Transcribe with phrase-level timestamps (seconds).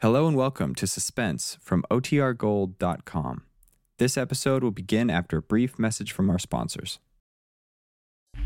[0.00, 3.42] Hello and welcome to Suspense from OTRGold.com.
[3.98, 7.00] This episode will begin after a brief message from our sponsors.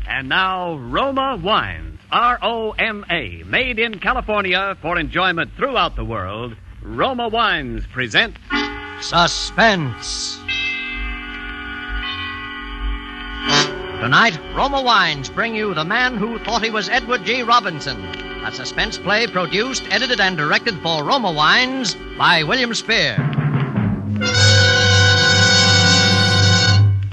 [0.07, 6.03] And now, Roma Wines, R O M A, made in California for enjoyment throughout the
[6.03, 6.55] world.
[6.81, 8.35] Roma Wines present
[9.01, 10.39] Suspense.
[14.01, 17.43] Tonight, Roma Wines bring you The Man Who Thought He Was Edward G.
[17.43, 18.01] Robinson,
[18.45, 23.15] a suspense play produced, edited, and directed for Roma Wines by William Spear.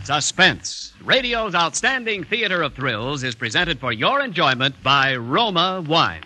[0.02, 0.92] Suspense.
[1.04, 6.24] Radio's outstanding theater of thrills is presented for your enjoyment by Roma Wines.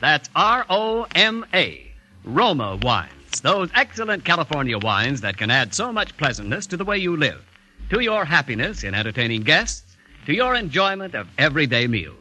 [0.00, 1.92] That's R O M A.
[2.24, 3.40] Roma Wines.
[3.42, 7.44] Those excellent California wines that can add so much pleasantness to the way you live,
[7.90, 12.16] to your happiness in entertaining guests, to your enjoyment of everyday meals.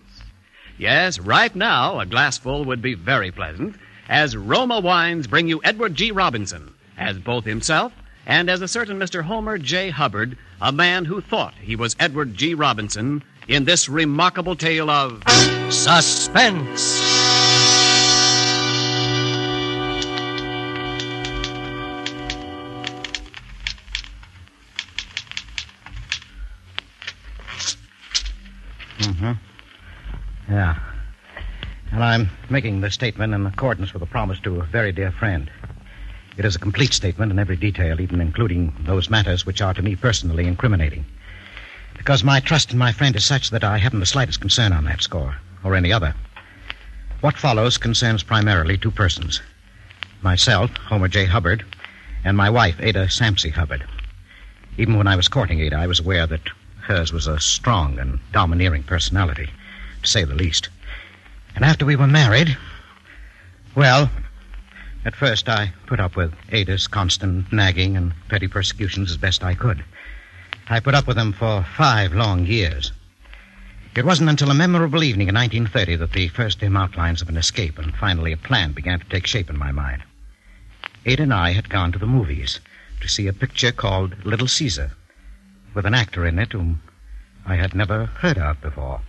[0.77, 3.75] Yes, right now, a glassful would be very pleasant,
[4.07, 6.11] as Roma Wines bring you Edward G.
[6.11, 7.91] Robinson, as both himself
[8.27, 9.23] and as a certain Mr.
[9.23, 9.89] Homer J.
[9.89, 12.53] Hubbard, a man who thought he was Edward G.
[12.53, 15.23] Robinson, in this remarkable tale of
[15.69, 17.01] Suspense.
[28.99, 29.46] Mm-hmm.
[30.49, 30.79] Yeah.
[31.91, 35.49] And I'm making this statement in accordance with a promise to a very dear friend.
[36.37, 39.81] It is a complete statement in every detail, even including those matters which are to
[39.81, 41.05] me personally incriminating.
[41.97, 44.85] Because my trust in my friend is such that I haven't the slightest concern on
[44.85, 46.13] that score, or any other.
[47.21, 49.41] What follows concerns primarily two persons
[50.21, 51.25] myself, Homer J.
[51.25, 51.65] Hubbard,
[52.23, 53.85] and my wife, Ada Samsey Hubbard.
[54.77, 56.49] Even when I was courting Ada, I was aware that
[56.81, 59.49] hers was a strong and domineering personality,
[60.01, 60.69] to say the least.
[61.55, 62.57] And after we were married,
[63.75, 64.09] well,
[65.05, 69.55] at first I put up with Ada's constant nagging and petty persecutions as best I
[69.55, 69.83] could.
[70.69, 72.91] I put up with them for five long years.
[73.95, 77.37] It wasn't until a memorable evening in 1930 that the first dim outlines of an
[77.37, 80.03] escape and finally a plan began to take shape in my mind.
[81.05, 82.59] Ada and I had gone to the movies
[83.01, 84.91] to see a picture called Little Caesar,
[85.73, 86.81] with an actor in it whom
[87.45, 89.01] I had never heard of before.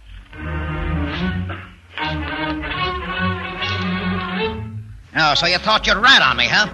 [5.20, 6.68] Oh, so you thought you'd rat on me, huh?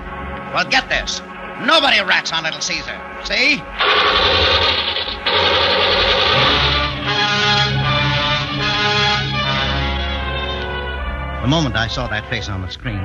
[0.55, 1.21] Well, get this.
[1.65, 3.01] Nobody rats on Little Caesar.
[3.25, 3.57] See?
[11.41, 13.03] The moment I saw that face on the screen,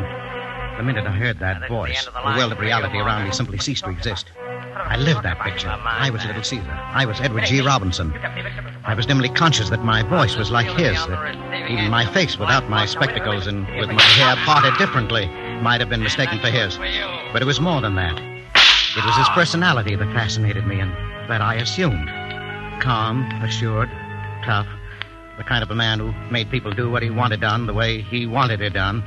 [0.77, 3.89] the minute I heard that voice, the world of reality around me simply ceased to
[3.91, 4.31] exist.
[4.75, 5.69] I lived that picture.
[5.69, 6.71] I was Little Caesar.
[6.71, 7.61] I was Edward G.
[7.61, 8.13] Robinson.
[8.83, 12.69] I was dimly conscious that my voice was like his, that even my face without
[12.69, 15.27] my spectacles and with my hair parted differently
[15.61, 16.77] might have been mistaken for his.
[17.33, 18.17] But it was more than that.
[18.19, 20.91] It was his personality that fascinated me and
[21.29, 22.07] that I assumed.
[22.81, 23.89] Calm, assured,
[24.45, 24.67] tough,
[25.37, 28.01] the kind of a man who made people do what he wanted done the way
[28.01, 29.03] he wanted it done.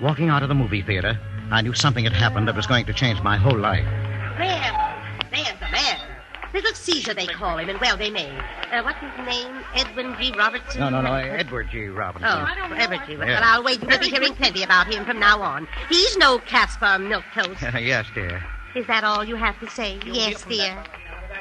[0.00, 1.18] Walking out of the movie theater,
[1.50, 3.86] I knew something had happened that was going to change my whole life.
[4.38, 4.94] There,
[5.30, 6.00] there's the man.
[6.52, 8.30] Little Caesar, they call him, and well, they may.
[8.70, 9.60] Uh, what's his name?
[9.74, 10.32] Edwin G.
[10.36, 10.80] Robertson?
[10.80, 11.86] No, no, no, Edward G.
[11.86, 12.28] Robinson.
[12.30, 13.16] Oh, Edward G.
[13.16, 13.40] Well, Yeah.
[13.42, 15.66] I'll wait until we're hearing plenty about him from now on.
[15.88, 17.80] He's no Caspar Milquetoast.
[17.84, 18.44] yes, dear.
[18.76, 19.98] Is that all you have to say?
[20.06, 20.80] Yes, dear.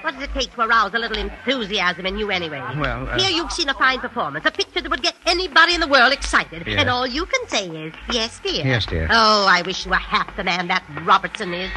[0.02, 2.60] What does it take to arouse a little enthusiasm in you anyway?
[2.78, 5.80] Well, uh, Here you've seen a fine performance, a picture that would get anybody in
[5.80, 6.68] the world excited.
[6.68, 6.82] Yeah.
[6.82, 8.66] And all you can say is, yes, dear.
[8.66, 9.08] Yes, dear.
[9.10, 11.72] Oh, I wish you were half the man that Robertson is.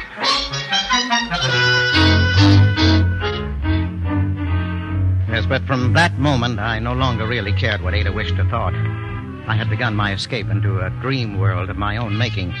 [5.29, 8.73] Yes, but from that moment, I no longer really cared what Ada wished or thought.
[8.73, 12.51] I had begun my escape into a dream world of my own making,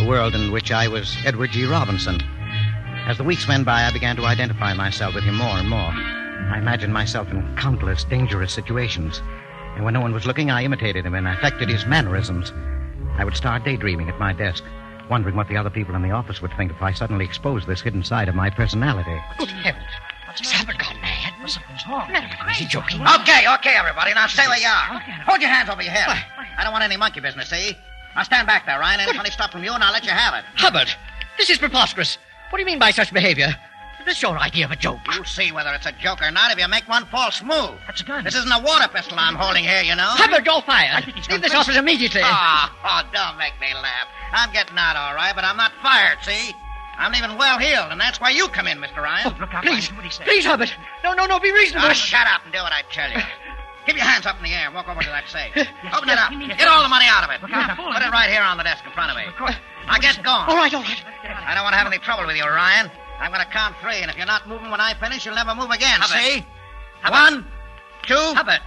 [0.00, 1.64] a world in which I was Edward G.
[1.64, 2.20] Robinson.
[3.06, 5.78] As the weeks went by, I began to identify myself with him more and more.
[5.78, 9.22] I imagined myself in countless dangerous situations,
[9.76, 12.52] and when no one was looking, I imitated him and affected his mannerisms.
[13.16, 14.64] I would start daydreaming at my desk,
[15.08, 17.80] wondering what the other people in the office would think if I suddenly exposed this
[17.80, 19.18] hidden side of my personality.
[19.38, 19.84] Good heavens.
[20.26, 21.32] What's Hubbard gone mad?
[21.40, 22.10] What's something's wrong?
[22.50, 23.00] Is he joking?
[23.00, 24.12] Okay, okay, everybody.
[24.12, 25.00] Now stay where you are.
[25.24, 26.08] Hold your hands over your head.
[26.58, 27.76] I don't want any monkey business, see?
[28.14, 29.00] Now stand back there, Ryan.
[29.00, 30.44] Any funny stuff from you, and I'll let you have it.
[30.56, 30.88] Hubbard,
[31.38, 32.18] this is preposterous.
[32.50, 33.54] What do you mean by such behavior?
[34.06, 35.00] This is your idea of a joke.
[35.12, 37.74] You'll see whether it's a joke or not if you make one false move.
[37.88, 38.22] That's a gun.
[38.22, 40.06] This isn't a water pistol I'm holding here, you know.
[40.06, 41.04] Hubbard, you're fired.
[41.28, 42.22] Leave this office immediately.
[42.22, 44.06] Oh, oh, don't make me laugh.
[44.30, 46.54] I'm getting out all right, but I'm not fired, see?
[46.96, 49.02] I'm leaving well heeled, and that's why you come in, Mr.
[49.02, 49.26] Ryan.
[49.26, 49.90] Oh, please,
[50.24, 50.70] please, Hubbard.
[51.02, 51.88] No, no, no, be reasonable.
[51.88, 53.18] Now, shut up and do what I tell you.
[53.86, 55.50] Keep your hands up in the air and walk over to that safe.
[55.94, 56.30] Open it up.
[56.30, 57.40] Get all the money out of it.
[57.40, 59.26] Put it right here on the desk in front of me.
[59.26, 59.54] Of course.
[59.86, 60.46] Now get going.
[60.46, 61.02] All right, all right.
[61.46, 62.90] I don't want to have any trouble with you, Ryan.
[63.20, 65.54] I'm going to count three, and if you're not moving when I finish, you'll never
[65.54, 65.98] move again.
[66.00, 66.22] Hubbard.
[66.22, 66.46] See?
[67.10, 67.44] One,
[68.06, 68.14] two.
[68.14, 68.60] Hubbard.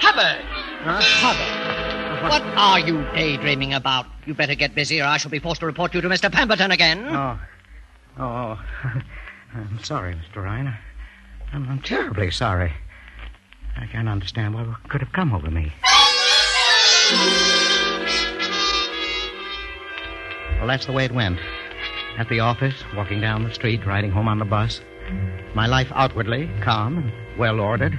[0.00, 0.44] Hubbard.
[0.84, 2.30] Hubbard.
[2.30, 4.06] What are you daydreaming about?
[4.26, 6.30] You better get busy, or I shall be forced to report you to Mr.
[6.32, 7.06] Pemberton again.
[7.08, 7.38] Oh.
[8.18, 8.64] Oh.
[9.54, 10.42] I'm sorry, Mr.
[10.42, 10.74] Ryan.
[11.52, 12.72] I'm, I'm terribly sorry.
[13.76, 15.72] I can't understand what could have come over me.
[20.58, 21.38] Well, that's the way it went.
[22.16, 24.80] At the office, walking down the street, riding home on the bus.
[25.54, 27.98] My life outwardly calm and well ordered,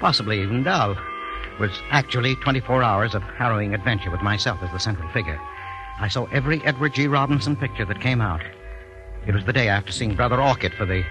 [0.00, 0.96] possibly even dull,
[1.58, 5.40] was actually 24 hours of harrowing adventure with myself as the central figure.
[5.98, 7.06] I saw every Edward G.
[7.08, 8.42] Robinson picture that came out.
[9.26, 11.04] It was the day after seeing Brother Orchid for the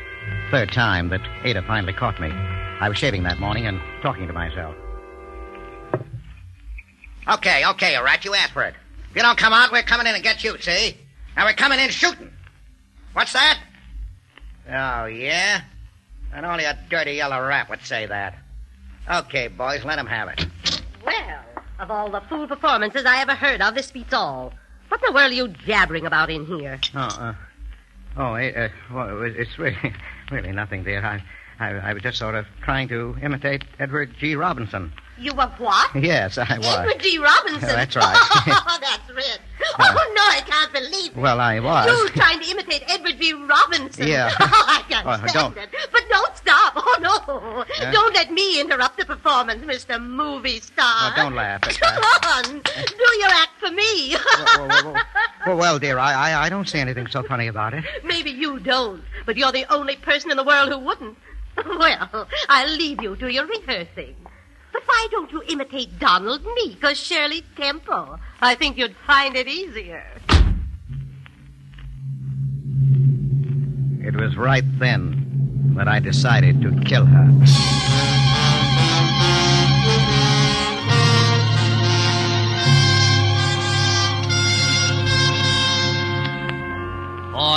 [0.49, 2.29] third time that Ada finally caught me.
[2.29, 4.75] I was shaving that morning and talking to myself.
[7.27, 8.25] Okay, okay, you rat.
[8.25, 8.73] You asked for it.
[9.09, 10.97] If you don't come out, we're coming in and get you, see?
[11.35, 12.31] Now we're coming in shooting.
[13.13, 13.59] What's that?
[14.67, 15.61] Oh, yeah?
[16.33, 18.35] And only a dirty yellow rat would say that.
[19.09, 20.45] Okay, boys, let him have it.
[21.05, 21.43] Well,
[21.79, 24.53] of all the fool performances I ever heard of, this beats all.
[24.87, 26.79] What in the world are you jabbering about in here?
[26.95, 27.33] Oh, uh,
[28.17, 29.93] oh, it, uh, well, it's really,
[30.31, 31.03] really nothing, dear.
[31.03, 31.23] I,
[31.61, 34.35] I, I was just sort of trying to imitate Edward G.
[34.35, 34.91] Robinson.
[35.19, 35.93] You were what?
[35.95, 36.65] Yes, I was.
[36.65, 37.19] Edward G.
[37.19, 37.69] Robinson.
[37.69, 38.17] Yeah, that's right.
[38.19, 39.39] Oh, that's rich.
[39.79, 41.15] Oh, no, I can't believe it.
[41.17, 41.85] Well, I was.
[41.87, 43.33] You trying to imitate Edward G.
[43.33, 44.07] Robinson.
[44.07, 44.31] Yeah.
[44.39, 45.57] Oh, I can't Oh, stand don't.
[45.63, 45.69] it.
[45.91, 46.73] But don't stop.
[46.75, 47.65] Oh, no.
[47.79, 47.91] Yeah?
[47.91, 50.01] Don't let me interrupt the performance, Mr.
[50.03, 50.85] Movie Star.
[50.87, 52.43] Oh, don't laugh at Come that.
[52.47, 52.59] on.
[52.61, 54.15] Do your act for me.
[54.57, 55.03] well, well, well,
[55.47, 57.85] well, well, dear, I, I, I don't see anything so funny about it.
[58.03, 61.17] Maybe you don't, but you're the only person in the world who wouldn't.
[61.65, 64.15] Well, I'll leave you to your rehearsing.
[64.71, 68.19] But why don't you imitate Donald Meek or Shirley Temple?
[68.41, 70.03] I think you'd find it easier.
[74.03, 77.90] It was right then that I decided to kill her.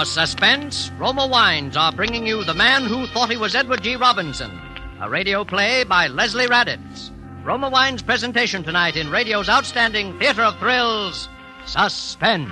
[0.04, 3.96] Suspense, Roma Wines are bringing you The Man Who Thought He Was Edward G.
[3.96, 4.60] Robinson,
[5.00, 7.10] a radio play by Leslie Raditz.
[7.44, 11.28] Roma Wines' presentation tonight in radio's outstanding theater of thrills,
[11.66, 12.50] Suspense.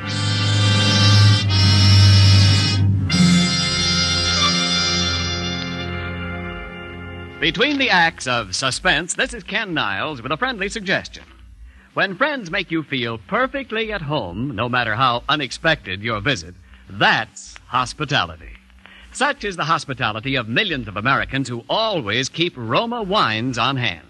[7.40, 11.24] Between the acts of suspense, this is Ken Niles with a friendly suggestion.
[11.94, 16.54] When friends make you feel perfectly at home, no matter how unexpected your visit,
[16.98, 18.50] that's hospitality.
[19.12, 24.06] Such is the hospitality of millions of Americans who always keep Roma wines on hand.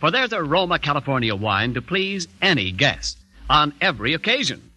[0.00, 3.18] For there's a Roma California wine to please any guest
[3.50, 4.70] on every occasion.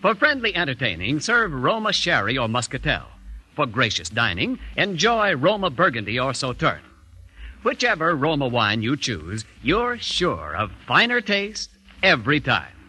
[0.00, 3.06] For friendly entertaining, serve Roma sherry or muscatel.
[3.54, 6.82] For gracious dining, enjoy Roma burgundy or sauterne.
[7.62, 11.70] Whichever Roma wine you choose, you're sure of finer taste
[12.02, 12.81] every time.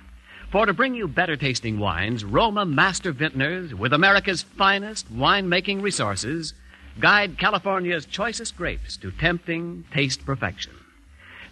[0.54, 6.54] For to bring you better tasting wines, Roma Master Vintners, with America's finest winemaking resources,
[7.00, 10.74] guide California's choicest grapes to tempting taste perfection.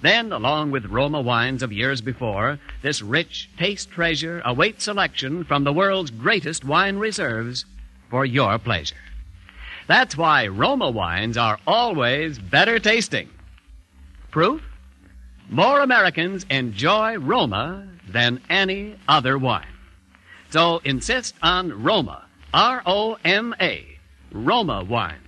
[0.03, 5.63] Then, along with Roma wines of years before, this rich taste treasure awaits selection from
[5.63, 7.65] the world's greatest wine reserves
[8.11, 9.01] for your pleasure.
[9.87, 13.29] That's why Roma wines are always better tasting.
[14.29, 14.61] Proof?
[15.53, 19.67] More Americans enjoy Roma than any other wine.
[20.49, 23.85] So insist on Roma, R O M A,
[24.31, 25.19] Roma wines,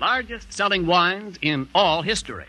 [0.00, 2.46] largest selling wines in all history.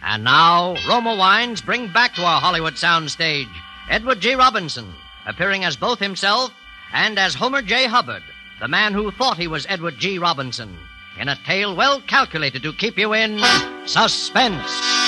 [0.00, 3.50] And now, Roma Wines bring back to our Hollywood soundstage
[3.90, 4.36] Edward G.
[4.36, 4.94] Robinson,
[5.26, 6.52] appearing as both himself
[6.92, 7.86] and as Homer J.
[7.86, 8.22] Hubbard,
[8.60, 10.20] the man who thought he was Edward G.
[10.20, 10.78] Robinson,
[11.18, 13.42] in a tale well calculated to keep you in
[13.84, 15.05] suspense.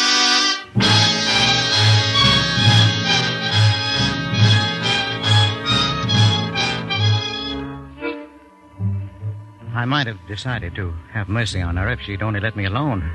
[9.79, 13.09] I might have decided to have mercy on her if she'd only let me alone.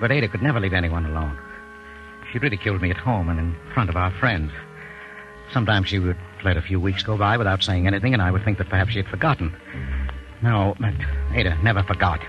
[0.00, 1.38] But Ada could never leave anyone alone.
[2.32, 4.52] She ridiculed me at home and in front of our friends.
[5.52, 8.42] Sometimes she would let a few weeks go by without saying anything, and I would
[8.42, 9.54] think that perhaps she had forgotten.
[10.42, 10.94] No, but
[11.34, 12.20] Ada never forgot.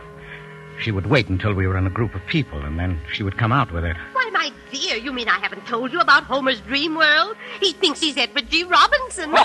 [0.82, 3.38] She would wait until we were in a group of people, and then she would
[3.38, 3.96] come out with it.
[4.12, 7.38] Why, my dear, you mean I haven't told you about Homer's dream world?
[7.62, 8.66] He thinks he's Edward G.
[8.66, 9.32] Robinson.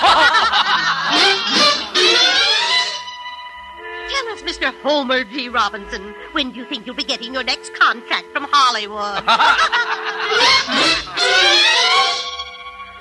[4.83, 5.49] Homer G.
[5.49, 9.23] Robinson, when do you think you'll be getting your next contract from Hollywood?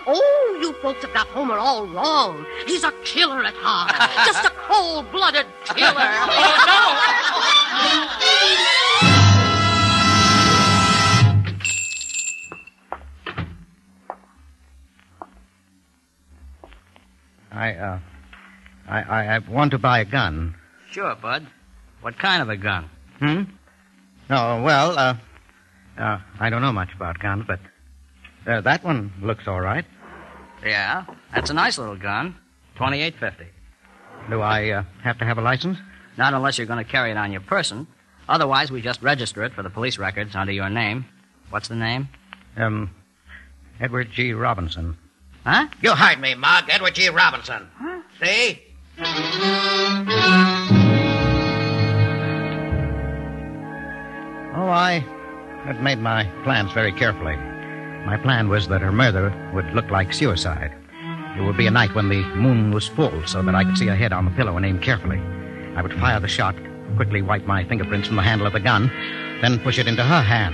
[0.08, 2.46] Oh, you folks have got Homer all wrong.
[2.66, 3.92] He's a killer at heart.
[4.26, 5.92] Just a cold-blooded killer.
[17.54, 18.00] I, uh,
[18.88, 20.56] I, I, I want to buy a gun.
[20.90, 21.48] Sure, Bud.
[22.02, 22.90] What kind of a gun?
[23.20, 23.44] Hmm?
[24.30, 25.16] Oh, well, uh,
[25.98, 27.60] uh, I don't know much about guns, but
[28.48, 29.86] uh, that one looks all right.
[30.66, 32.36] Yeah, that's a nice little gun.
[32.76, 33.48] Twenty-eight fifty.
[34.30, 35.78] Do I uh, have to have a license?
[36.18, 37.88] Not unless you're going to carry it on your person.
[38.30, 41.06] Otherwise, we just register it for the police records under your name.
[41.50, 42.08] What's the name?
[42.56, 42.92] Um,
[43.80, 44.34] Edward G.
[44.34, 44.98] Robinson.
[45.44, 45.68] Huh?
[45.82, 46.66] You heard me, Mark.
[46.70, 47.10] Edward G.
[47.10, 47.68] Robinson.
[48.22, 48.62] See?
[54.62, 55.00] Oh, I
[55.66, 57.36] had made my plans very carefully.
[58.06, 60.72] My plan was that her murder would look like suicide.
[61.36, 63.88] It would be a night when the moon was full so that I could see
[63.88, 65.18] her head on the pillow and aim carefully.
[65.76, 66.56] I would fire the shot,
[66.96, 68.92] quickly wipe my fingerprints from the handle of the gun,
[69.42, 70.54] then push it into her hand.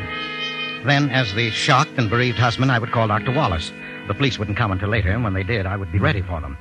[0.87, 3.33] Then, as the shocked and bereaved husband, I would call Dr.
[3.33, 3.73] Wallace.
[4.07, 6.39] The police wouldn't come until later, and when they did, I would be ready for
[6.39, 6.57] them.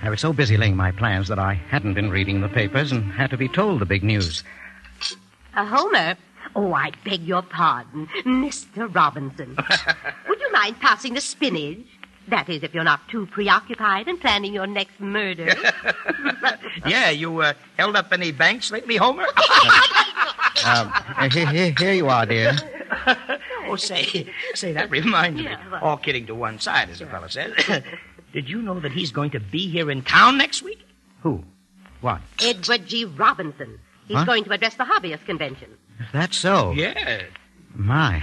[0.00, 3.10] I was so busy laying my plans that I hadn't been reading the papers and
[3.10, 4.44] had to be told the big news.
[5.56, 6.16] Uh, Homer.
[6.54, 8.92] Oh, I beg your pardon, Mr.
[8.94, 9.56] Robinson.
[10.28, 11.86] Would you mind passing the spinach?
[12.28, 15.54] That is, if you're not too preoccupied in planning your next murder.
[16.86, 19.26] Yeah, you uh, held up any banks lately, Homer?
[20.64, 22.52] Uh, here, here, here you are, dear.
[23.66, 25.44] oh, say, say, that reminds me.
[25.44, 25.82] Yeah, what?
[25.82, 27.52] All kidding to one side, as a fellow says.
[28.32, 30.78] Did you know that he's going to be here in town next week?
[31.22, 31.42] Who?
[32.00, 32.20] What?
[32.40, 33.04] Edward G.
[33.06, 33.80] Robinson.
[34.06, 34.24] He's Huh?
[34.24, 35.70] going to address the hobbyist convention.
[36.02, 36.72] Is that so?
[36.72, 37.22] Yeah.
[37.74, 38.22] My,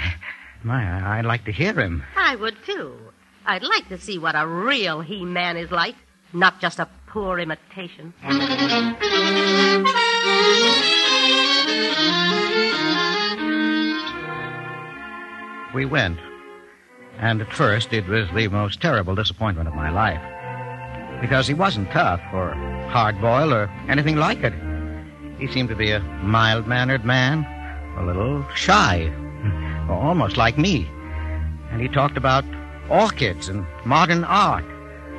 [0.64, 2.04] my, I- I'd like to hear him.
[2.16, 2.96] I would, too.
[3.46, 5.96] I'd like to see what a real He-Man is like,
[6.34, 8.14] not just a poor imitation.
[15.74, 16.20] We went.
[17.20, 20.22] And at first, it was the most terrible disappointment of my life.
[21.22, 22.52] Because he wasn't tough or
[22.90, 24.54] hard boiled or anything like it.
[25.38, 27.46] He seemed to be a mild mannered man,
[28.00, 29.12] a little shy,
[29.90, 30.88] almost like me.
[31.72, 32.46] And he talked about
[32.90, 34.66] orchids and modern art.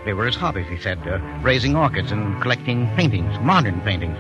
[0.05, 4.17] They were his hobbies, he said, uh, raising orchids and collecting paintings, modern paintings.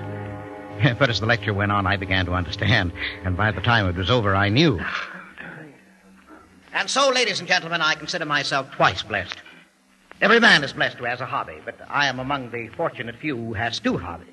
[0.98, 2.92] But as the lecture went on, I began to understand.
[3.24, 4.80] And by the time it was over, I knew.
[6.72, 9.36] And so, ladies and gentlemen, I consider myself twice blessed.
[10.22, 13.36] Every man is blessed who has a hobby, but I am among the fortunate few
[13.36, 14.28] who has two hobbies.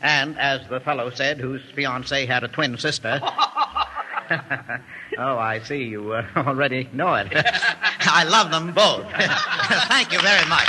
[0.00, 3.20] And, as the fellow said, whose fiancée had a twin sister.
[5.18, 7.28] oh, I see you uh, already know it.
[7.34, 9.06] I love them both.
[9.88, 10.68] Thank you very much.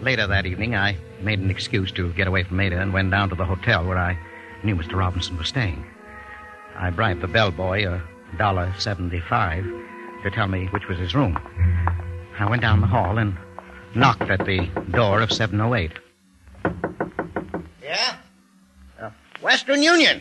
[0.00, 3.28] Later that evening, I made an excuse to get away from Ada and went down
[3.28, 4.18] to the hotel where I
[4.64, 4.94] knew Mr.
[4.94, 5.84] Robinson was staying.
[6.76, 8.02] I bribed the bellboy a
[8.38, 9.64] dollar seventy-five
[10.24, 11.38] to tell me which was his room.
[12.42, 13.36] I went down the hall and
[13.94, 15.92] knocked at the door of 708.
[17.80, 18.16] Yeah?
[19.00, 20.20] Uh, Western Union.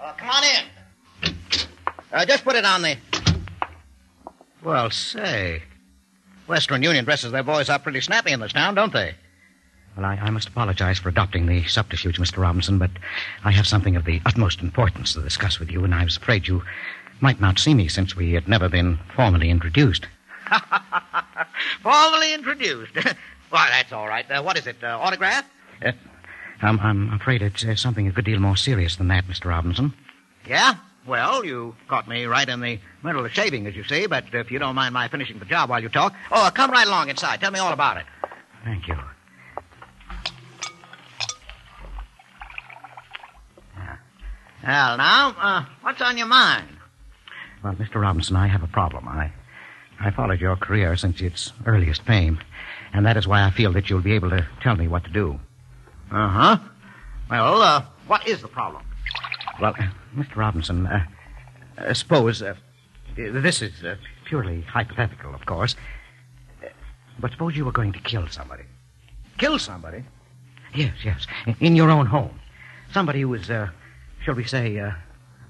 [0.00, 1.34] Uh, come on in.
[2.12, 2.96] Uh, just put it on the.
[4.62, 5.62] Well, say,
[6.46, 9.14] Western Union dresses their boys up pretty snappy in this town, don't they?
[9.96, 12.38] Well, I, I must apologize for adopting the subterfuge, Mr.
[12.38, 12.90] Robinson, but
[13.44, 16.48] I have something of the utmost importance to discuss with you, and I was afraid
[16.48, 16.62] you
[17.20, 20.06] might not see me since we had never been formally introduced.
[21.82, 22.94] Formally introduced.
[23.50, 24.28] Why, that's all right.
[24.30, 24.76] Uh, what is it?
[24.82, 25.44] Uh, autograph?
[25.84, 25.92] Uh,
[26.62, 29.46] I'm, I'm afraid it's uh, something a good deal more serious than that, Mr.
[29.46, 29.92] Robinson.
[30.46, 30.74] Yeah?
[31.06, 34.50] Well, you caught me right in the middle of shaving, as you see, but if
[34.50, 36.14] you don't mind my finishing the job while you talk.
[36.32, 37.40] Oh, come right along inside.
[37.40, 38.06] Tell me all about it.
[38.64, 38.96] Thank you.
[44.66, 46.68] Well, now, uh, what's on your mind?
[47.62, 48.00] Well, Mr.
[48.00, 49.06] Robinson, I have a problem.
[49.06, 49.30] I,
[50.00, 52.38] I followed your career since its earliest fame,
[52.92, 55.10] and that is why I feel that you'll be able to tell me what to
[55.10, 55.38] do.
[56.10, 56.58] Uh huh.
[57.30, 58.84] Well, uh, what is the problem?
[59.60, 59.86] Well, uh,
[60.16, 60.36] Mr.
[60.36, 61.04] Robinson, uh,
[61.78, 62.54] uh, suppose uh,
[63.16, 63.96] this is uh,
[64.26, 65.76] purely hypothetical, of course,
[66.62, 66.68] uh,
[67.18, 68.64] but suppose you were going to kill somebody.
[69.38, 70.04] Kill somebody?
[70.74, 72.38] Yes, yes, in- in your own home.
[72.92, 73.68] Somebody who is, uh,
[74.24, 74.92] shall we say, uh,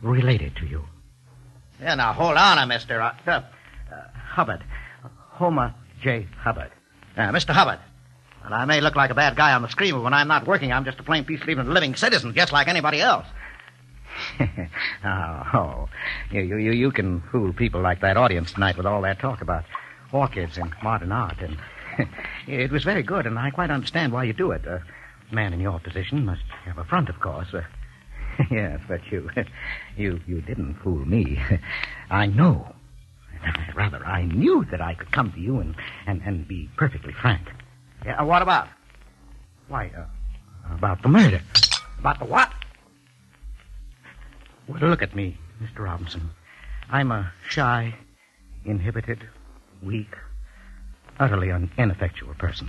[0.03, 0.85] related to you.
[1.81, 3.13] Yeah, now, hold on mister.
[4.15, 4.65] Hubbard,
[5.31, 6.27] Homer J.
[6.39, 6.71] Hubbard.
[7.17, 7.51] uh, Mr.
[7.51, 7.79] Hubbard.
[8.43, 10.47] Well, I may look like a bad guy on the screen, but when I'm not
[10.47, 13.27] working, I'm just a plain peace-loving living citizen, just like anybody else.
[15.05, 15.89] oh, oh.
[16.31, 19.65] You, you, you can fool people like that audience tonight with all that talk about
[20.13, 21.39] orchids and modern art.
[21.41, 21.57] And
[22.47, 24.65] it was very good, and I quite understand why you do it.
[24.67, 24.83] A
[25.33, 27.49] man in your position must have a front, of course.
[28.51, 29.31] Yes, but you,
[29.97, 31.41] you, you didn't fool me.
[32.11, 32.74] I know.
[33.75, 35.75] Rather, I knew that I could come to you and,
[36.07, 37.43] and, and be perfectly frank.
[38.05, 38.69] Yeah, what about?
[39.69, 41.41] Why, uh, about the murder.
[41.99, 42.53] About the what?
[44.69, 45.85] Well, look at me, Mr.
[45.85, 46.31] Robinson.
[46.91, 47.95] I'm a shy,
[48.65, 49.27] inhibited,
[49.83, 50.15] weak,
[51.19, 52.69] utterly un- ineffectual person.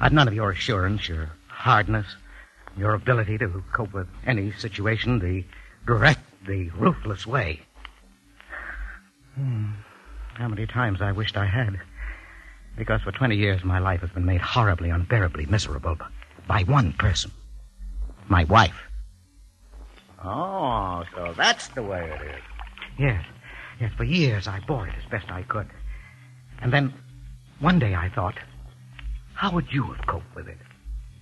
[0.00, 2.06] I've none of your assurance, your hardness,
[2.76, 5.44] your ability to cope with any situation the
[5.86, 7.60] direct, the ruthless way.
[9.38, 9.70] Hmm.
[10.34, 11.80] How many times I wished I had.
[12.76, 15.96] Because for 20 years my life has been made horribly, unbearably miserable
[16.48, 17.30] by one person.
[18.28, 18.74] My wife.
[20.24, 22.42] Oh, so that's the way it is.
[22.98, 23.24] Yes.
[23.80, 25.68] Yes, for years I bore it as best I could.
[26.60, 26.92] And then
[27.60, 28.34] one day I thought,
[29.34, 30.58] how would you have coped with it?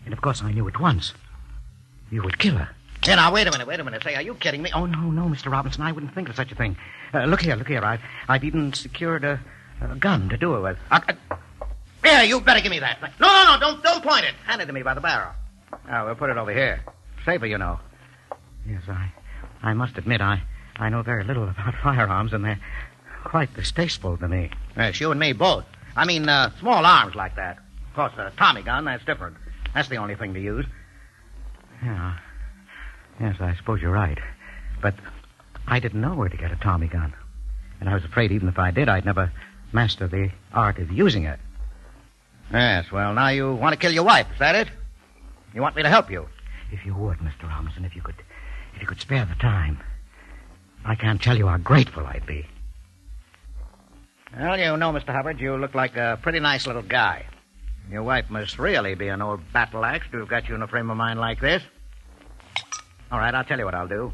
[0.06, 1.12] And of course I knew at once.
[2.10, 2.70] You would kill her.
[3.06, 4.02] Here, now, wait a minute, wait a minute.
[4.02, 4.70] Say, are you kidding me?
[4.74, 5.48] Oh, no, no, Mr.
[5.48, 5.82] Robinson.
[5.82, 6.76] I wouldn't think of such a thing.
[7.14, 7.84] Uh, look here, look here.
[7.84, 9.40] I've, I've even secured a,
[9.80, 10.76] a gun to do it with.
[10.90, 11.36] Uh, uh,
[12.04, 13.00] here, you better give me that.
[13.20, 14.34] No, no, no, don't, don't point it.
[14.44, 15.32] Hand it to me by the barrel.
[15.88, 16.82] Oh, we'll put it over here.
[17.24, 17.78] Safer, you know.
[18.68, 19.12] Yes, I,
[19.62, 20.42] I must admit, I,
[20.74, 22.60] I know very little about firearms, and they're
[23.22, 24.50] quite distasteful to me.
[24.76, 25.64] Yes, you and me both.
[25.94, 27.58] I mean, uh, small arms like that.
[27.90, 29.36] Of course, a Tommy gun, that's different.
[29.74, 30.66] That's the only thing to use.
[31.84, 32.18] Yeah.
[33.20, 34.18] Yes, I suppose you're right.
[34.82, 34.94] But
[35.66, 37.14] I didn't know where to get a Tommy gun.
[37.80, 39.32] And I was afraid even if I did, I'd never
[39.72, 41.38] master the art of using it.
[42.52, 44.68] Yes, well, now you want to kill your wife, is that it?
[45.54, 46.28] You want me to help you?
[46.70, 47.48] If you would, Mr.
[47.48, 48.16] Robinson, if you could
[48.74, 49.80] if you could spare the time.
[50.84, 52.46] I can't tell you how grateful I'd be.
[54.36, 55.14] Well, you know, Mr.
[55.14, 57.24] Hubbard, you look like a pretty nice little guy.
[57.90, 60.68] Your wife must really be an old battle axe to have got you in a
[60.68, 61.62] frame of mind like this.
[63.10, 64.12] All right, I'll tell you what I'll do.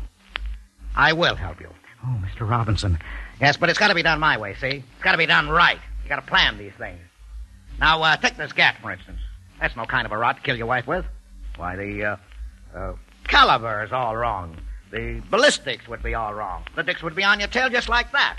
[0.94, 1.70] I will help you.
[2.04, 2.48] Oh, Mr.
[2.48, 2.98] Robinson.
[3.40, 4.84] Yes, but it's got to be done my way, see?
[4.94, 5.78] It's got to be done right.
[6.02, 7.00] You got to plan these things.
[7.78, 9.18] Now, uh, take this gat, for instance.
[9.60, 11.04] That's no kind of a rod to kill your wife with.
[11.56, 12.16] Why, the uh,
[12.76, 12.92] uh,
[13.24, 14.56] caliber is all wrong.
[14.90, 16.64] The ballistics would be all wrong.
[16.76, 18.38] The dicks would be on your tail just like that.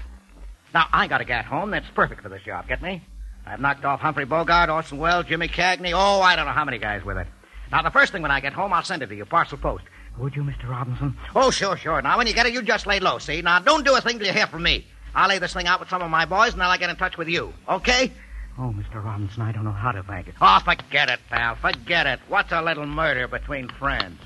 [0.74, 2.68] Now, I got a gat home that's perfect for this job.
[2.68, 3.02] Get me?
[3.46, 5.92] I've knocked off Humphrey Bogart, Orson Welles, Jimmy Cagney.
[5.94, 7.28] Oh, I don't know how many guys with it.
[7.72, 9.84] Now, the first thing when I get home, I'll send it to you, parcel post.
[10.18, 10.70] Would you, Mr.
[10.70, 11.18] Robinson?
[11.36, 12.02] Oh, sure, sure.
[12.02, 13.42] Now, when you get it, you just lay low, see?
[13.42, 14.86] Now, don't do a thing till you hear from me.
[15.16, 16.96] I'll lay this thing out with some of my boys, and then I'll get in
[16.96, 17.54] touch with you.
[17.68, 18.12] Okay?
[18.58, 19.04] Oh, Mr.
[19.04, 20.34] Robinson, I don't know how to thank you.
[20.40, 21.56] Oh, forget it, pal.
[21.56, 22.20] Forget it.
[22.28, 24.20] What's a little murder between friends?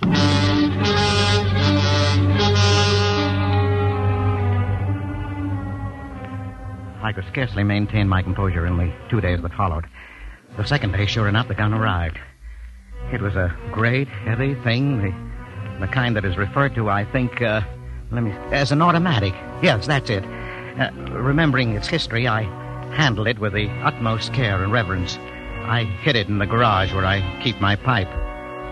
[7.01, 9.85] I could scarcely maintain my composure in the two days that followed.
[10.57, 12.19] The second day, sure enough, the gun arrived.
[13.13, 15.26] It was a great, heavy thing, the,
[15.79, 17.61] the kind that is referred to, I think, uh,
[18.11, 19.33] let me, as an automatic.
[19.61, 20.23] Yes, that's it.
[20.23, 22.43] Uh, remembering its history, I
[22.93, 25.17] handled it with the utmost care and reverence.
[25.17, 28.09] I hid it in the garage where I keep my pipe.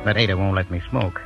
[0.03, 1.21] But Ada won't let me smoke.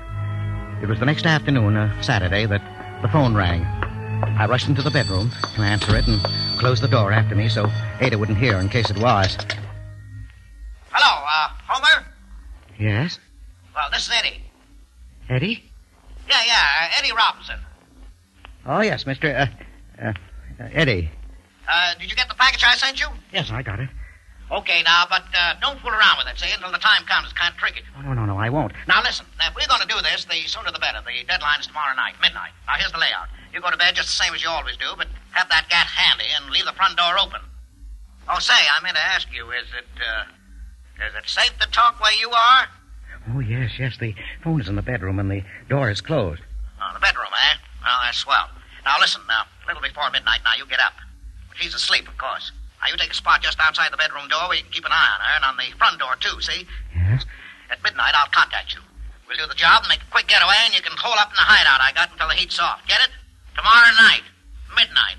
[0.81, 2.61] It was the next afternoon, a Saturday, that
[3.01, 3.63] the phone rang.
[3.63, 6.21] I rushed into the bedroom to answer it and
[6.59, 7.69] closed the door after me so
[8.01, 9.37] Ada wouldn't hear in case it was.
[10.91, 12.05] Hello, uh, Homer?
[12.79, 13.19] Yes?
[13.75, 14.41] Well, this is Eddie.
[15.29, 15.68] Eddie?
[16.29, 17.59] Yeah, yeah, uh, Eddie Robinson.
[18.65, 19.33] Oh, yes, Mr.
[19.33, 19.47] Uh,
[20.01, 20.13] uh,
[20.73, 21.09] Eddie.
[21.67, 23.07] Uh, did you get the package I sent you?
[23.33, 23.89] Yes, I got it.
[24.51, 27.29] Okay, now, but uh, don't fool around with it, see, until the time comes.
[27.29, 27.81] It's kind of tricky.
[27.97, 28.73] Oh, no, no, no, I won't.
[28.87, 31.01] Now, listen, if we're going to do this, the sooner the better.
[31.05, 32.51] The deadline is tomorrow night, midnight.
[32.65, 33.29] Now, here's the layout.
[33.53, 35.85] You go to bed just the same as you always do, but have that gat
[35.85, 37.41] handy and leave the front door open.
[38.27, 42.01] Oh, say, I meant to ask you, is it, uh, is it safe to talk
[42.01, 42.65] where you are?
[43.27, 43.97] Oh, yes, yes.
[43.99, 46.41] The phone is in the bedroom and the door is closed.
[46.81, 47.55] Oh, the bedroom, eh?
[47.83, 48.49] Well, that's swell.
[48.85, 50.93] Now, listen, now, a little before midnight now, you get up.
[51.55, 52.51] She's asleep, of course.
[52.81, 54.91] Now, you take a spot just outside the bedroom door where you can keep an
[54.91, 56.65] eye on her, and on the front door, too, see?
[56.95, 57.25] Yes?
[57.69, 58.79] At midnight, I'll contact you.
[59.27, 61.35] We'll do the job and make a quick getaway, and you can hole up in
[61.35, 62.81] the hideout I got until the heat's off.
[62.87, 63.09] Get it?
[63.55, 64.23] Tomorrow night,
[64.75, 65.17] midnight.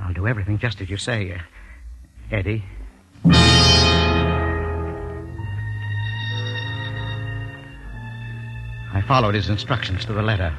[0.00, 1.38] I'll do everything just as you say, uh,
[2.34, 2.64] Eddie.
[9.02, 10.50] I followed his instructions to the letter.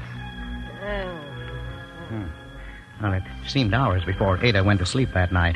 [2.10, 2.26] Hmm.
[3.02, 5.56] Well, it seemed hours before Ada went to sleep that night.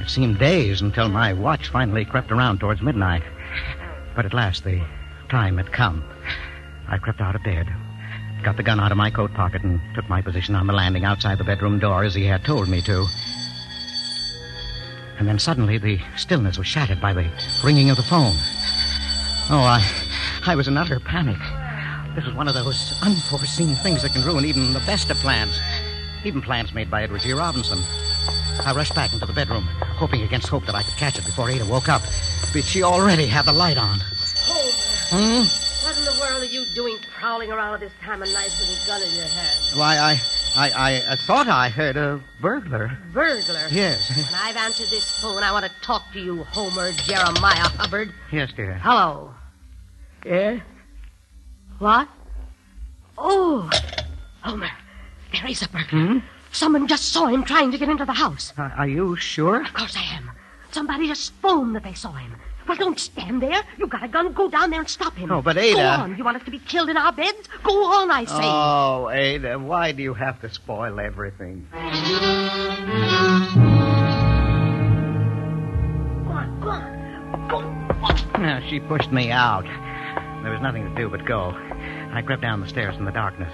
[0.00, 3.22] It seemed days until my watch finally crept around towards midnight.
[4.16, 4.82] But at last the
[5.28, 6.02] time had come.
[6.88, 7.68] I crept out of bed,
[8.42, 11.04] got the gun out of my coat pocket, and took my position on the landing
[11.04, 13.06] outside the bedroom door as he had told me to.
[15.18, 17.30] And then suddenly the stillness was shattered by the
[17.62, 18.34] ringing of the phone.
[19.50, 19.86] Oh, I,
[20.46, 21.36] I was in utter panic.
[22.14, 25.58] This was one of those unforeseen things that can ruin even the best of plans,
[26.24, 27.32] even plans made by Edward G.
[27.32, 27.78] Robinson.
[28.66, 29.64] I rushed back into the bedroom,
[29.96, 32.02] hoping against hope that I could catch it before Ada woke up.
[32.52, 33.98] But she already had the light on.
[34.44, 34.68] Homer!
[35.08, 35.86] Hmm?
[35.86, 38.84] What in the world are you doing prowling around at this time of night with
[38.84, 39.58] a gun in your hand?
[39.74, 40.20] Why, I,
[40.54, 42.96] I, I, I thought I heard a burglar.
[43.14, 43.68] Burglar.
[43.70, 44.10] Yes.
[44.14, 48.12] When I've answered this phone, I want to talk to you, Homer Jeremiah Hubbard.
[48.30, 48.78] Yes, dear.
[48.82, 49.32] Hello.
[50.26, 50.60] Yes?
[51.78, 52.08] What?
[53.18, 53.68] Oh,
[54.42, 54.70] Homer,
[55.32, 56.22] there is a burglar.
[56.52, 58.52] Someone just saw him trying to get into the house.
[58.56, 59.62] Are, are you sure?
[59.62, 60.30] Of course I am.
[60.70, 62.36] Somebody just phoned that they saw him.
[62.68, 63.62] Well, don't stand there.
[63.76, 64.32] You got a gun.
[64.32, 65.32] Go down there and stop him.
[65.32, 65.74] Oh, but Ada.
[65.74, 66.16] Go on.
[66.16, 67.48] You want us to be killed in our beds?
[67.64, 68.34] Go on, I say.
[68.40, 71.66] Oh, Ada, why do you have to spoil everything?
[71.72, 71.78] Go
[76.30, 77.48] on, go on.
[77.48, 78.40] Go on.
[78.40, 79.64] Yeah, she pushed me out.
[80.42, 81.52] There was nothing to do but go.
[82.12, 83.52] I crept down the stairs in the darkness.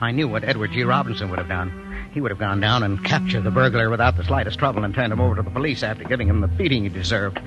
[0.00, 0.84] I knew what Edward G.
[0.84, 2.10] Robinson would have done.
[2.12, 5.12] He would have gone down and captured the burglar without the slightest trouble and turned
[5.12, 7.40] him over to the police after giving him the beating he deserved.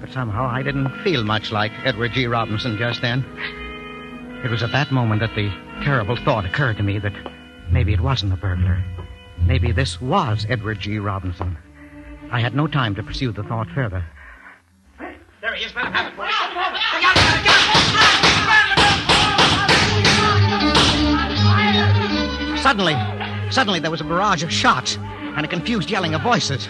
[0.00, 2.26] But somehow I didn't feel much like Edward G.
[2.26, 3.22] Robinson just then.
[4.44, 5.50] It was at that moment that the
[5.82, 7.14] terrible thought occurred to me that
[7.70, 8.82] maybe it wasn't the burglar.
[9.40, 10.98] Maybe this was Edward G.
[10.98, 11.58] Robinson.
[12.30, 14.04] I had no time to pursue the thought further.
[15.40, 15.72] There he is.
[15.72, 16.16] Have
[22.64, 22.94] Suddenly,
[23.50, 26.66] suddenly there was a barrage of shots and a confused yelling of voices.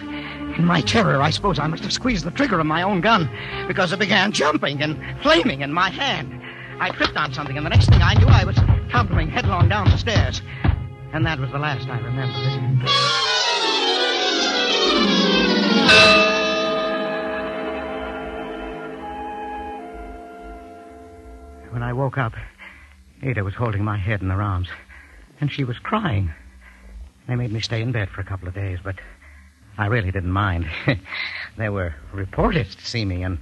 [0.58, 3.30] In my terror, I suppose I must have squeezed the trigger of my own gun
[3.68, 6.42] because it began jumping and flaming in my hand.
[6.80, 8.56] I tripped on something, and the next thing I knew, I was
[8.90, 10.42] tumbling headlong down the stairs.
[11.12, 12.88] And that was the last I remembered.
[21.72, 22.32] When I woke up,
[23.22, 24.66] Ada was holding my head in her arms,
[25.40, 26.32] and she was crying.
[27.26, 28.96] They made me stay in bed for a couple of days, but
[29.76, 30.66] I really didn't mind.
[31.56, 33.38] there were reporters to see me and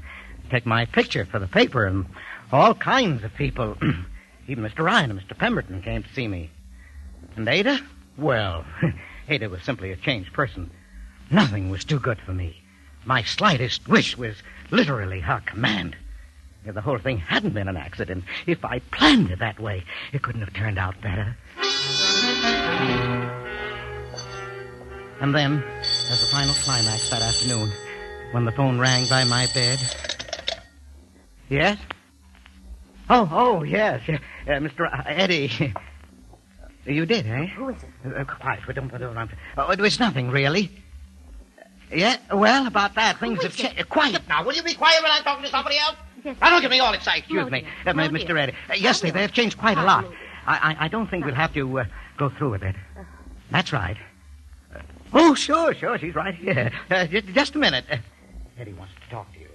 [0.51, 2.07] take my picture for the paper, and
[2.53, 3.77] all kinds of people.
[4.49, 4.85] Even Mr.
[4.85, 5.37] Ryan and Mr.
[5.37, 6.51] Pemberton came to see me.
[7.37, 7.81] And Ada?
[8.19, 8.65] Well,
[9.29, 10.71] Ada was simply a changed person.
[11.31, 12.61] Nothing was too good for me.
[13.05, 14.37] My slightest wish was
[14.71, 15.97] literally her command.
[16.65, 20.23] If the whole thing hadn't been an accident, if I planned it that way, it
[20.23, 21.37] couldn't have turned out better.
[25.21, 25.63] And then,
[26.11, 27.71] as the final climax that afternoon,
[28.33, 29.79] when the phone rang by my bed.
[31.49, 31.79] Yes?
[33.09, 34.01] Oh, oh, yes.
[34.09, 34.89] Uh, uh, Mr.
[35.07, 35.73] Eddie.
[36.87, 37.47] you did, eh?
[37.47, 38.17] Who is it?
[38.17, 38.67] Uh, quiet.
[38.67, 39.31] We don't, don't, don't.
[39.57, 40.71] Oh, it was nothing, really.
[41.95, 43.63] Yeah, well, about that, things Who have is it?
[43.65, 43.81] changed.
[43.81, 44.45] Uh, quiet now.
[44.45, 45.97] Will you be quiet when I'm talking to somebody else?
[46.25, 46.37] Yes.
[46.41, 47.21] Now, don't get me all excited.
[47.25, 47.67] Excuse No, me.
[47.87, 48.27] Uh, No, Mr.
[48.27, 48.39] dear.
[48.39, 48.55] Eddie.
[48.71, 50.07] Uh, yes, they, No, they have changed quite a lot.
[50.47, 51.85] I, I, I don't think we'll have to uh,
[52.16, 52.75] go through with it.
[53.51, 53.96] That's right.
[54.75, 54.79] Uh,
[55.12, 55.98] oh, sure, sure.
[55.98, 56.72] She's right here.
[56.90, 57.85] Uh, just, just a minute.
[57.90, 57.96] Uh,
[58.59, 59.48] Eddie wants to talk to you.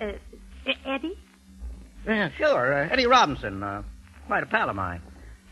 [0.00, 0.18] Ada.
[0.66, 1.18] Uh, uh, Eddie?
[2.06, 2.72] Yeah, sure.
[2.84, 3.62] Uh, Eddie Robinson.
[3.62, 3.82] Uh,
[4.26, 5.00] quite a pal of mine.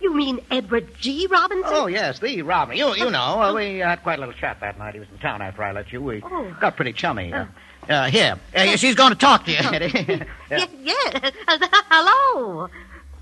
[0.00, 1.26] You mean Edward G.
[1.26, 1.64] Robinson?
[1.74, 2.74] Oh, yes, the Robin.
[2.76, 4.94] You, you know, uh, we had quite a little chat that night.
[4.94, 6.00] He was in town after I let you.
[6.00, 6.56] We Oh.
[6.58, 7.32] got pretty chummy.
[7.34, 7.44] Uh,
[7.88, 8.38] uh, here.
[8.56, 10.24] Uh, she's going to talk to you, Eddie.
[10.50, 11.32] Yes, yes.
[11.48, 11.58] Uh,
[11.90, 12.68] hello.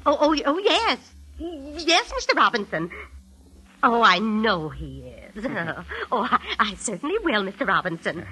[0.06, 0.98] Oh, oh, oh, yes.
[1.38, 2.36] Yes, Mr.
[2.36, 2.90] Robinson.
[3.82, 5.00] Oh, I know he
[5.34, 5.44] is.
[6.10, 7.66] Oh, I, I certainly will, Mr.
[7.66, 8.26] Robinson.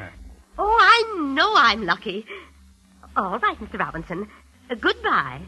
[0.59, 2.27] Oh, I know I'm lucky.
[3.17, 3.79] All right, Mr.
[3.79, 4.29] Robinson.
[4.71, 5.41] Uh, goodbye.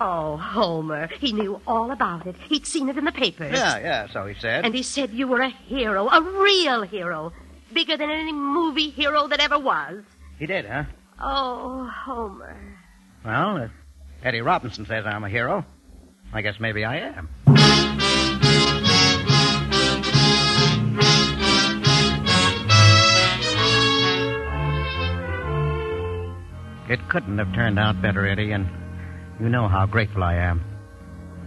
[0.00, 1.08] Oh, Homer.
[1.20, 2.36] He knew all about it.
[2.48, 3.52] He'd seen it in the papers.
[3.52, 4.64] yeah, yeah, so he said.
[4.64, 7.32] And he said you were a hero, a real hero.
[7.72, 10.02] Bigger than any movie hero that ever was.
[10.38, 10.84] He did, huh?
[11.20, 12.56] Oh, Homer.
[13.24, 13.70] Well, if
[14.22, 15.64] Eddie Robinson says I'm a hero,
[16.32, 17.28] I guess maybe I am.
[26.88, 28.68] It couldn't have turned out better, Eddie, and
[29.40, 30.62] you know how grateful I am.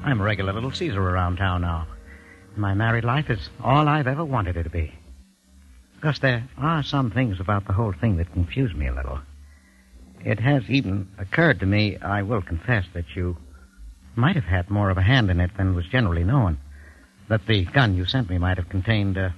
[0.03, 1.87] I'm a regular little Caesar around town now.
[2.55, 4.93] My married life is all I've ever wanted it to be.
[5.95, 9.19] Because there are some things about the whole thing that confuse me a little.
[10.25, 13.37] It has even occurred to me, I will confess, that you
[14.15, 16.57] might have had more of a hand in it than was generally known.
[17.29, 19.29] That the gun you sent me might have contained uh,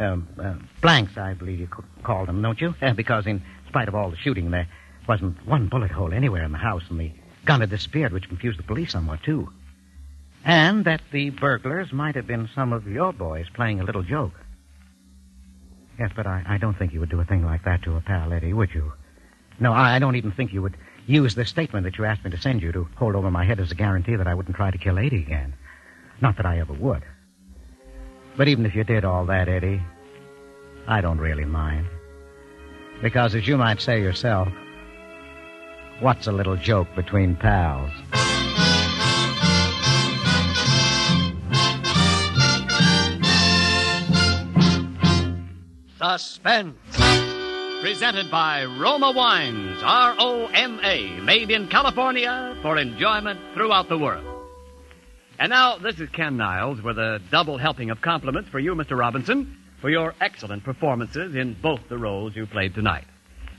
[0.00, 2.74] um, uh, blanks, I believe you could call them, don't you?
[2.82, 4.68] Uh, because in spite of all the shooting, there
[5.08, 7.12] wasn't one bullet hole anywhere in the house, and the
[7.44, 9.48] gun had disappeared, which confused the police somewhat, too.
[10.44, 14.34] And that the burglars might have been some of your boys playing a little joke.
[15.98, 18.00] Yes, but I, I don't think you would do a thing like that to a
[18.00, 18.92] pal, Eddie, would you?
[19.58, 22.30] No, I, I don't even think you would use the statement that you asked me
[22.30, 24.70] to send you to hold over my head as a guarantee that I wouldn't try
[24.70, 25.54] to kill Eddie again.
[26.20, 27.02] Not that I ever would.
[28.36, 29.80] But even if you did all that, Eddie,
[30.86, 31.86] I don't really mind.
[33.02, 34.48] Because as you might say yourself,
[36.00, 37.90] what's a little joke between pals?
[45.98, 46.76] Suspense.
[47.82, 53.98] Presented by Roma Wines, R O M A, made in California for enjoyment throughout the
[53.98, 54.24] world.
[55.38, 58.98] And now, this is Ken Niles with a double helping of compliments for you, Mr.
[58.98, 63.04] Robinson, for your excellent performances in both the roles you played tonight.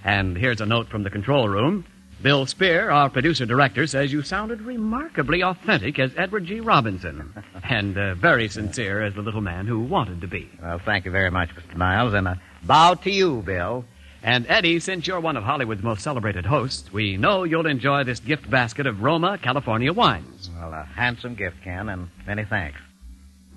[0.04, 1.86] And here's a note from the control room.
[2.19, 6.60] Bill Spear, our producer director, says you sounded remarkably authentic as Edward G.
[6.60, 7.32] Robinson,
[7.63, 10.49] and uh, very sincere as the little man who wanted to be.
[10.60, 11.77] Well, thank you very much, Mr.
[11.77, 13.86] Niles, and a bow to you, Bill.
[14.23, 18.19] And Eddie, since you're one of Hollywood's most celebrated hosts, we know you'll enjoy this
[18.19, 20.49] gift basket of Roma, California wines.
[20.58, 22.80] Well, a handsome gift, Ken, and many thanks.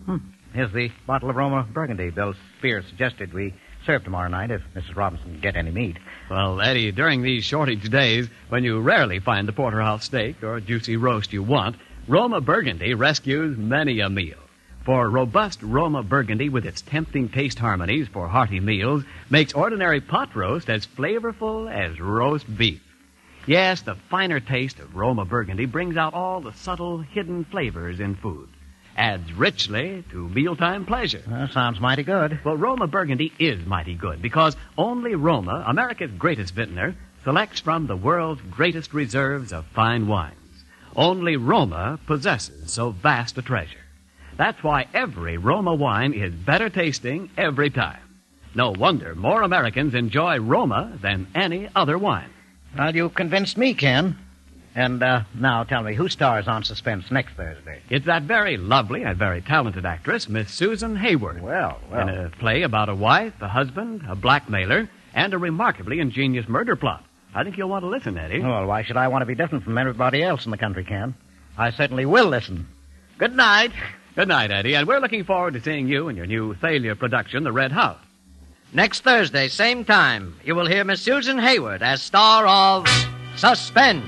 [0.05, 0.19] Hmm.
[0.53, 3.55] Here's the bottle of Roma Burgundy Bill Spear suggested we
[3.87, 4.97] serve tomorrow night if Mrs.
[4.97, 5.97] Robinson can get any meat.
[6.31, 10.97] Well, Eddie, during these shortage days, when you rarely find the porterhouse steak or juicy
[10.97, 11.77] roast you want,
[12.09, 14.39] Roma Burgundy rescues many a meal.
[14.85, 20.35] For robust Roma Burgundy, with its tempting taste harmonies for hearty meals, makes ordinary pot
[20.35, 22.83] roast as flavorful as roast beef.
[23.47, 28.15] Yes, the finer taste of Roma Burgundy brings out all the subtle, hidden flavors in
[28.15, 28.49] food.
[28.97, 31.23] Adds richly to mealtime pleasure.
[31.29, 32.41] Well, sounds mighty good.
[32.45, 37.97] Well, Roma Burgundy is mighty good because only Roma, America's greatest vintner, selects from the
[37.97, 40.37] world's greatest reserves of fine wines.
[40.97, 43.79] Only Roma possesses so vast a treasure.
[44.37, 48.01] That's why every Roma wine is better tasting every time.
[48.55, 52.31] No wonder more Americans enjoy Roma than any other wine.
[52.77, 54.19] Well, you've convinced me, Ken.
[54.75, 57.81] And uh, now tell me, who stars on Suspense next Thursday?
[57.91, 61.43] It's that very lovely and very talented actress, Miss Susan Hayward.
[61.43, 62.09] Well, well.
[62.09, 66.77] In a play about a wife, a husband, a blackmailer, and a remarkably ingenious murder
[66.77, 67.05] plot.
[67.35, 68.41] I think you'll want to listen, Eddie.
[68.41, 71.15] Well, why should I want to be different from everybody else in the country, Ken?
[71.59, 72.69] I certainly will listen.
[73.19, 73.73] Good night.
[74.17, 77.45] Good night, Eddie, and we're looking forward to seeing you in your new Thalia production,
[77.45, 77.99] The Red House.
[78.73, 82.87] Next Thursday, same time, you will hear Miss Susan Hayward as star of
[83.37, 84.05] Suspense.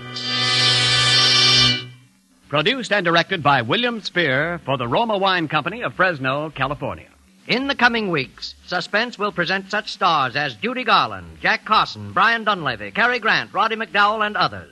[2.53, 7.09] Produced and directed by William Spear for the Roma Wine Company of Fresno, California.
[7.49, 12.45] In the coming weeks, Suspense will present such stars as Judy Garland, Jack Carson, Brian
[12.45, 14.71] Donlevy, Cary Grant, Roddy McDowall, and others.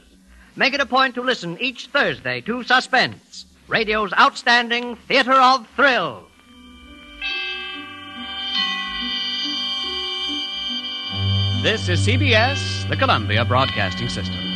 [0.56, 6.28] Make it a point to listen each Thursday to Suspense, radio's outstanding theater of thrills.
[11.62, 14.49] This is CBS, the Columbia Broadcasting System.